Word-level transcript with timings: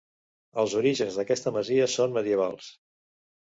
Els 0.61 0.71
orígens 0.79 1.19
d'aquesta 1.19 1.53
masia 1.59 1.91
són 1.97 2.17
medievals. 2.17 2.73